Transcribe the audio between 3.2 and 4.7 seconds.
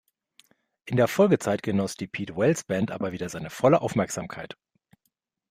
seine volle Aufmerksamkeit.